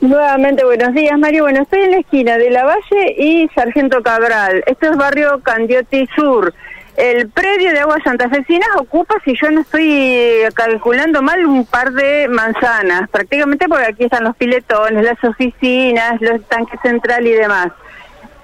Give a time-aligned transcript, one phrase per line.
[0.00, 1.42] Nuevamente, buenos días, Mario.
[1.42, 4.64] Bueno, estoy en la esquina de La Valle y Sargento Cabral.
[4.64, 6.54] Esto es barrio Candioti Sur.
[6.96, 12.28] El predio de Aguas Santafesinas ocupa, si yo no estoy calculando mal, un par de
[12.28, 17.68] manzanas, prácticamente porque aquí están los piletones, las oficinas, los tanques central y demás.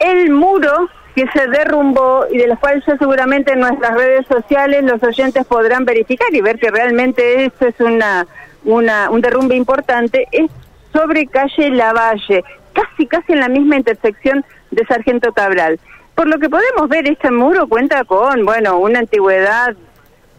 [0.00, 4.84] El muro que se derrumbó y de los cuales yo seguramente en nuestras redes sociales
[4.84, 8.26] los oyentes podrán verificar y ver que realmente esto es una
[8.64, 10.50] un derrumbe importante, es
[10.92, 15.78] sobre calle Lavalle, casi casi en la misma intersección de Sargento Cabral.
[16.14, 19.76] Por lo que podemos ver, este muro cuenta con, bueno, una antigüedad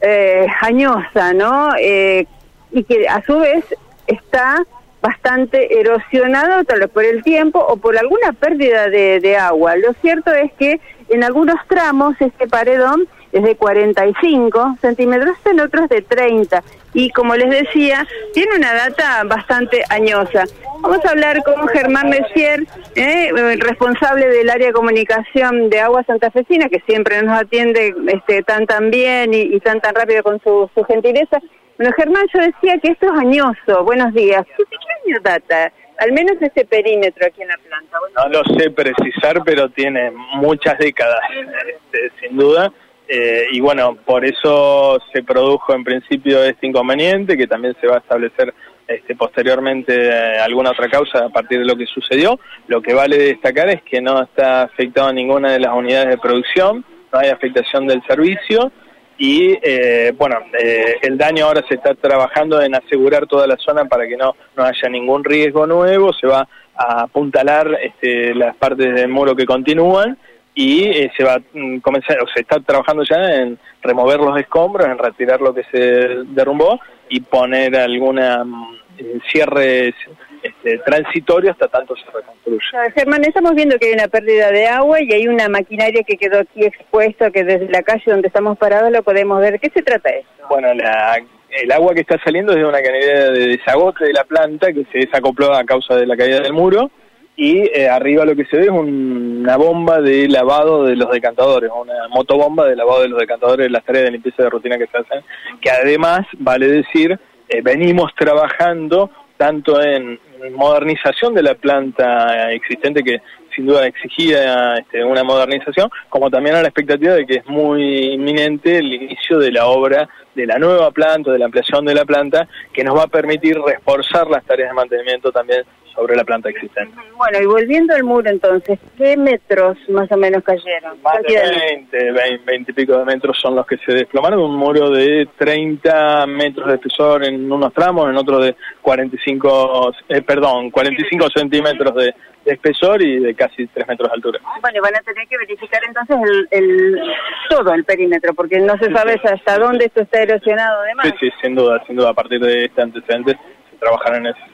[0.00, 1.70] eh, añosa, ¿no?
[1.78, 2.26] Eh,
[2.70, 3.64] y que a su vez
[4.06, 4.64] está
[5.00, 9.76] bastante erosionado tal vez por el tiempo o por alguna pérdida de, de agua.
[9.76, 15.88] Lo cierto es que en algunos tramos este paredón es de 45 centímetros, en otros
[15.88, 16.62] de 30.
[16.94, 20.44] Y como les decía, tiene una data bastante añosa.
[20.80, 26.68] Vamos a hablar con Germán Messier, eh, responsable del área de comunicación de Agua Santafesina,
[26.68, 31.40] que siempre nos atiende este, tan tan bien y, tan tan rápido con su, gentileza.
[31.76, 33.82] Bueno, Germán, yo decía que esto es añoso.
[33.82, 34.46] Buenos días.
[34.56, 35.72] ¿Qué año data?
[35.98, 37.98] Al menos ese perímetro aquí en la planta.
[38.16, 42.72] no lo sé precisar, pero tiene muchas décadas, este, sin duda.
[43.06, 47.96] Eh, y bueno, por eso se produjo en principio este inconveniente, que también se va
[47.96, 48.54] a establecer
[48.88, 52.38] este, posteriormente eh, alguna otra causa a partir de lo que sucedió.
[52.66, 56.84] Lo que vale destacar es que no está afectado ninguna de las unidades de producción,
[57.12, 58.72] no hay afectación del servicio
[59.16, 64.08] y eh, bueno, el daño ahora se está trabajando en asegurar toda la zona para
[64.08, 69.08] que no, no haya ningún riesgo nuevo, se va a apuntalar este, las partes del
[69.08, 70.18] muro que continúan
[70.54, 74.38] y eh, se va a mm, comenzar, o se está trabajando ya en remover los
[74.38, 75.78] escombros, en retirar lo que se
[76.26, 79.94] derrumbó y poner alguna mm, eh, cierre
[80.42, 82.92] este, transitorio hasta tanto se reconstruya.
[82.94, 86.40] Germán, estamos viendo que hay una pérdida de agua y hay una maquinaria que quedó
[86.40, 89.58] aquí expuesta, que desde la calle donde estamos parados lo podemos ver.
[89.58, 90.30] ¿Qué se trata esto?
[90.48, 94.72] Bueno, el agua que está saliendo es de una canilla de desagote de la planta
[94.72, 96.90] que se desacopló a causa de la caída del muro
[97.36, 101.70] y eh, arriba lo que se ve es una bomba de lavado de los decantadores,
[101.74, 104.98] una motobomba de lavado de los decantadores, las tareas de limpieza de rutina que se
[104.98, 105.24] hacen,
[105.60, 107.18] que además, vale decir,
[107.48, 110.18] eh, venimos trabajando tanto en
[110.52, 113.20] modernización de la planta existente que
[113.54, 118.12] sin duda exigía este, una modernización, como también a la expectativa de que es muy
[118.12, 122.04] inminente el inicio de la obra de la nueva planta, de la ampliación de la
[122.04, 126.48] planta, que nos va a permitir reforzar las tareas de mantenimiento también sobre la planta
[126.50, 126.96] existente.
[127.16, 131.00] Bueno, y volviendo al muro entonces, ¿qué metros más o menos cayeron?
[131.02, 132.12] Más de 20,
[132.46, 136.68] 20, y pico de metros son los que se desplomaron, un muro de 30 metros
[136.68, 143.02] de espesor en unos tramos, en otros de 45, eh, perdón, 45 centímetros de, espesor
[143.02, 144.40] y de casi 3 metros de altura.
[144.60, 147.00] Bueno, y van a tener que verificar entonces el,
[147.48, 151.06] todo el perímetro, porque no se sabe hasta dónde esto está erosionado además.
[151.06, 153.38] Sí, sí, sin duda, sin duda, a partir de este antecedente
[153.70, 154.53] se trabajará en ese.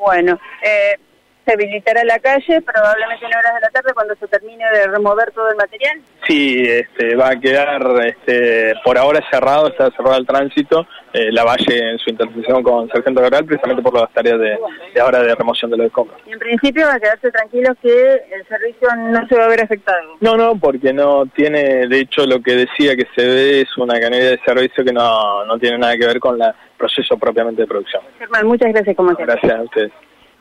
[0.00, 0.98] Bueno, eh,
[1.44, 5.30] se habilitará la calle probablemente en horas de la tarde cuando se termine de remover
[5.32, 6.00] todo el material.
[6.26, 11.44] Sí, este, va a quedar este, por ahora cerrado, está cerrado el tránsito, eh, la
[11.44, 14.58] valle en su intersección con Sargento Cabral, precisamente por las tareas de,
[15.00, 16.20] ahora de remoción de los escombros.
[16.26, 19.62] Y en principio va a quedarse tranquilo que el servicio no se va a ver
[19.62, 20.16] afectado.
[20.20, 23.98] No, no, porque no tiene, de hecho lo que decía que se ve es una
[23.98, 27.68] canilla de servicio que no, no tiene nada que ver con el proceso propiamente de
[27.68, 28.02] producción.
[28.18, 29.92] Germán, muchas gracias como Gracias a ustedes.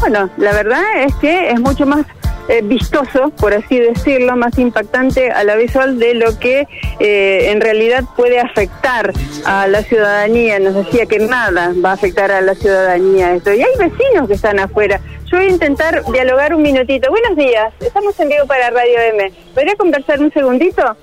[0.00, 2.06] Bueno, la verdad es que es mucho más
[2.48, 6.66] eh, vistoso, por así decirlo, más impactante a la visual de lo que
[6.98, 9.12] eh, en realidad puede afectar
[9.44, 10.58] a la ciudadanía.
[10.58, 13.52] Nos decía que nada va a afectar a la ciudadanía esto.
[13.52, 15.00] Y hay vecinos que están afuera.
[15.26, 17.10] Yo voy a intentar dialogar un minutito.
[17.10, 19.32] Buenos días, estamos en vivo para Radio M.
[19.54, 20.96] ¿Podría conversar un segundito?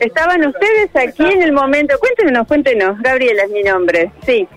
[0.00, 1.96] ¿Estaban ustedes aquí en el momento?
[2.00, 3.00] Cuéntenos, cuéntenos.
[3.00, 4.10] Gabriela es mi nombre.
[4.26, 4.48] Sí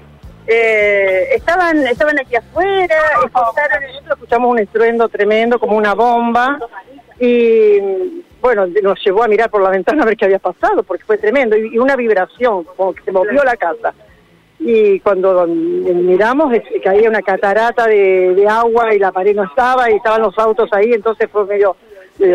[0.48, 6.58] eh, estaban estaban aquí afuera, escucharon, nosotros escuchamos un estruendo tremendo como una bomba
[7.20, 11.04] y bueno, nos llevó a mirar por la ventana a ver qué había pasado porque
[11.04, 13.94] fue tremendo y, una vibración, como que se movió la casa.
[14.60, 20.22] Y cuando miramos caía una catarata de, agua y la pared no estaba y estaban
[20.22, 21.76] los autos ahí, entonces fue medio,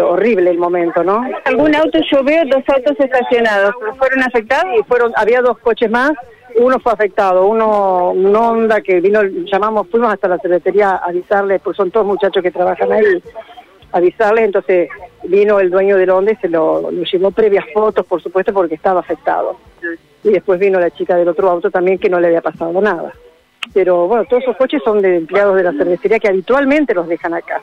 [0.04, 1.24] horrible el momento, ¿no?
[1.44, 4.72] Algún auto, yo veo dos autos estacionados, ¿fueron afectados?
[4.78, 6.12] Y fueron, había dos coches más
[6.56, 11.60] uno fue afectado, uno, un Honda que vino, llamamos, fuimos hasta la secretaría a avisarles,
[11.62, 13.22] pues son todos muchachos que trabajan ahí,
[13.92, 14.88] avisarles, entonces
[15.24, 19.00] vino el dueño del Honda y se lo, llevó previas fotos, por supuesto, porque estaba
[19.00, 19.56] afectado.
[20.24, 23.12] Y después vino la chica del otro auto también que no le había pasado nada.
[23.74, 27.34] pero bueno, todos esos coches son de empleados de la cervecería que habitualmente los dejan
[27.34, 27.62] acá.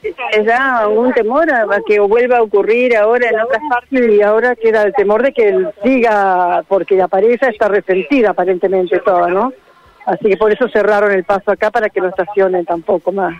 [0.00, 4.10] ¿Les da algún temor a que vuelva a ocurrir ahora en otras partes?
[4.10, 9.28] Y ahora queda el temor de que siga, porque la pareja está resentida aparentemente toda,
[9.28, 9.52] ¿no?
[10.06, 13.34] Así que por eso cerraron el paso acá para que no estacionen tampoco más.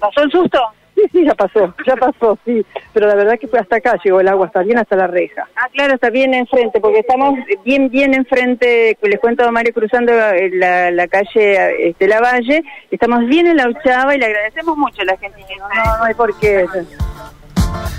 [0.00, 0.60] ¿Pasó el susto?
[1.00, 2.64] Sí, sí, ya pasó, ya pasó, sí.
[2.92, 5.48] Pero la verdad que fue hasta acá, llegó el agua, está bien hasta la reja.
[5.56, 10.12] Ah, claro, está bien enfrente, porque estamos bien, bien enfrente, les cuento a Mario cruzando
[10.12, 14.76] eh, la, la calle este, La Valle, estamos bien en la ochava y le agradecemos
[14.76, 15.38] mucho a la gente.
[15.58, 16.66] No, no hay por qué.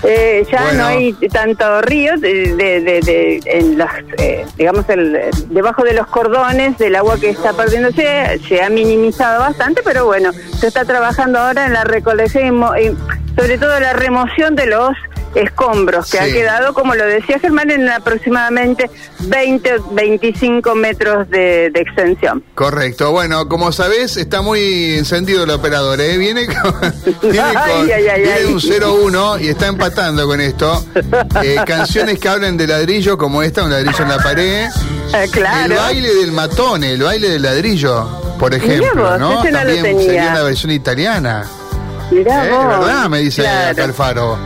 [0.04, 5.20] Eh, ya no hay tanto río de, de, en las, eh, digamos, el,
[5.50, 10.32] debajo de los cordones del agua que está perdiéndose se ha minimizado bastante, pero bueno,
[10.34, 14.92] se está trabajando ahora en la recolección y sobre todo la remoción de los
[15.36, 18.90] escombros que ha quedado, como lo decía Germán, en aproximadamente
[19.20, 22.44] 20 o 25 metros de, extensión.
[22.54, 23.12] Correcto.
[23.12, 26.18] Bueno, como sabés, está muy encendido el operador, ¿eh?
[26.18, 26.80] Viene con,
[27.22, 30.86] viene un 0-1 y está empatando con esto.
[31.44, 34.68] Eh, canciones que hablan de ladrillo, como esta, un ladrillo en la pared.
[35.14, 35.74] Ah, claro.
[35.74, 38.08] El baile del matone, el baile del ladrillo,
[38.38, 39.42] por ejemplo, ¿no?
[39.44, 41.46] También sería la versión italiana.
[42.12, 42.50] Mirá ¿Eh?
[42.50, 43.10] ¿Verdad?
[43.10, 44.38] Me dice claro.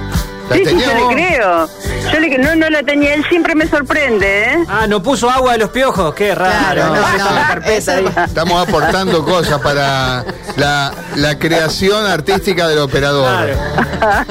[0.51, 1.69] Sí, sí, yo le creo.
[2.11, 3.13] Yo le no, no la tenía.
[3.13, 4.65] Él siempre me sorprende, ¿eh?
[4.67, 6.13] Ah, no puso agua de los piojos.
[6.13, 6.85] Qué raro.
[6.85, 10.23] no, no, Estamos aportando cosas para
[10.57, 13.49] la, la creación artística del operador.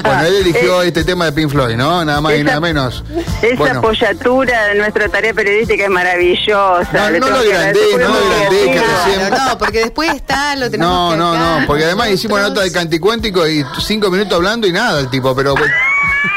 [0.03, 2.05] Bueno, él eligió eh, este tema de Pink Floyd, ¿no?
[2.05, 3.03] Nada más y nada menos.
[3.41, 6.87] Esa apoyatura de nuestra tarea periodística es maravillosa.
[6.93, 9.31] No, no lo grandé, no lo grandé.
[9.31, 12.71] No, porque después está, lo tenemos No, no, no, porque además hicimos una nota de
[12.71, 15.55] canticuéntico y cinco minutos hablando y nada el tipo, pero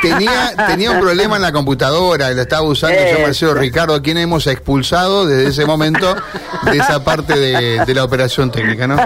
[0.03, 4.19] tenía, tenía un problema en la computadora, lo estaba usando yo, Marcelo Ricardo, a quien
[4.19, 6.15] hemos expulsado desde ese momento
[6.71, 8.97] de esa parte de, la operación técnica, ¿no?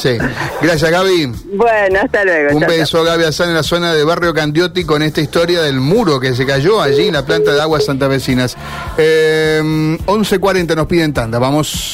[0.00, 0.16] Sí.
[0.62, 1.32] Gracias, Gaby.
[1.54, 2.56] Bueno, hasta luego.
[2.56, 6.20] Un beso, Gaby Azán, en la zona de Barrio Candiotti con esta historia del muro
[6.20, 8.56] que se cayó allí en la planta de aguas Santa Vecinas.
[8.96, 11.86] Eh, 11.40 nos piden tanda, vamos.